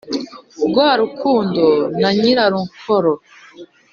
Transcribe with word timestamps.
rwa 0.67 0.89
rukundo 1.01 1.65
na 2.01 2.09
nyirarukoro, 2.19 3.13